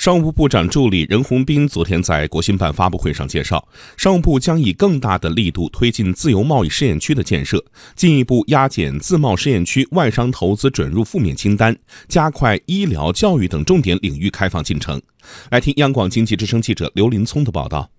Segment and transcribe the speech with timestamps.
[0.00, 3.62] 商务部部长助理任洪斌昨天在国新办发布会上介绍，
[3.98, 7.62] 商务部将以更大的力度推进自由贸易试验区的建设，
[7.94, 11.76] 进一步压减自贸试验区外商投资准入负面清单，
[12.08, 14.98] 加快医疗、教育等重点领域开放进程。
[15.50, 17.90] 来听央广经济之声记者刘林聪的报道。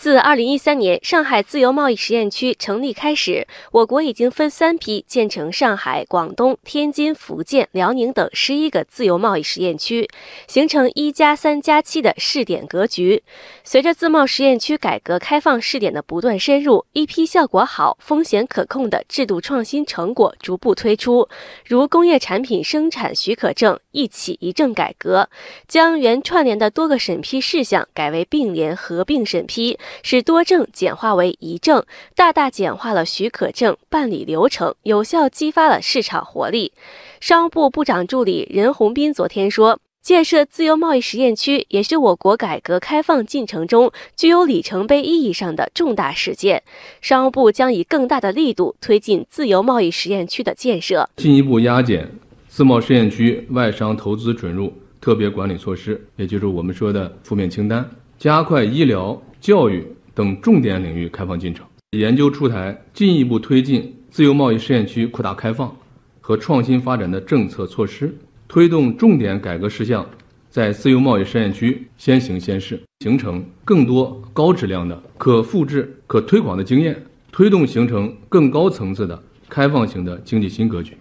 [0.00, 10.08] 自二零一三年上海自由贸易实验区成立开始，我国已经分三批建成上海、广东、天津、福建、辽宁等十一个自由贸易实验区，
[10.46, 13.22] 形成一加三加七的试点格局。
[13.62, 21.28] 随着自贸实验区改革开放试点的不断深入，一批效果好、风险可控的制度创新成果逐步推出，
[21.66, 25.28] 如工业产品生产许可证一企一证改革，
[25.68, 29.78] 将原串联的多个审批事项改为并联合并审批。
[30.02, 36.72] 使多证简化为一证，大大简化了许可证办理流程，有效激发了市场活力。
[37.20, 46.62] 商务部部长助理任宏斌昨天说，建设自由贸易实验区也是我国改革开放进程中具有里程碑意义上的重大事件。
[47.02, 52.10] 商务部将以更大的力度推进自由贸易实验区的建设，进一步压减
[52.48, 57.86] 自贸试验区外商投资准入特别管理措施，也就是我们说的负面清单，
[58.18, 59.20] 加快医疗。
[59.40, 65.74] 教育等重点领域开放进程，研究出台进一步推进自由贸易试验区扩大开放
[66.20, 68.14] 和创新发展的政策措施，
[68.46, 70.06] 推动重点改革事项
[70.50, 80.96] 在自由贸易试验区先行先试，形成更多高质量的可复制、可推广的经验，推动形成更高层次的开放型的经济新格局。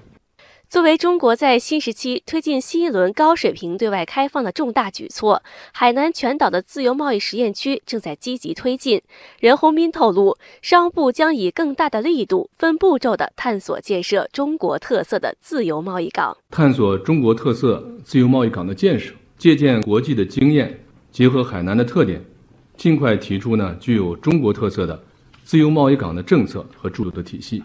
[0.69, 5.41] 作为中国在新时期推进新一轮高水平对外开放的重大举措，
[5.73, 9.01] 海南全岛的自由贸易实验区正在积极推进。
[9.39, 20.79] 任宏斌透露，商务部将以更大的力度、分步骤地探索建设中国特色的自由贸易港，探索中国特色自由贸易港的建设，借鉴国际的经验，
[21.11, 22.23] 结合海南的特点，
[22.77, 25.01] 尽快提出呢具有中国特色的
[25.43, 27.63] 自由贸易港的政策和制度的体系。